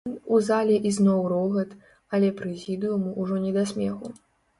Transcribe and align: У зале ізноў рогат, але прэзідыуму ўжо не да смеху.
У 0.35 0.37
зале 0.45 0.77
ізноў 0.91 1.19
рогат, 1.33 1.75
але 2.19 2.29
прэзідыуму 2.39 3.13
ўжо 3.25 3.37
не 3.45 3.51
да 3.59 3.67
смеху. 3.75 4.09